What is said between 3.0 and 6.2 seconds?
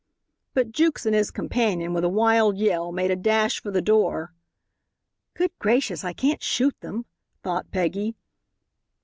a dash for the door. "Good gracious, I